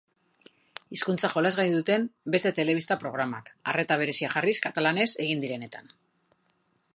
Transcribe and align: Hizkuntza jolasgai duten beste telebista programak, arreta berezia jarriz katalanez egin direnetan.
Hizkuntza 0.95 1.29
jolasgai 1.33 1.65
duten 1.73 2.07
beste 2.35 2.53
telebista 2.61 2.97
programak, 3.03 3.53
arreta 3.73 3.99
berezia 4.05 4.31
jarriz 4.37 4.57
katalanez 4.65 5.09
egin 5.27 5.45
direnetan. 5.45 5.93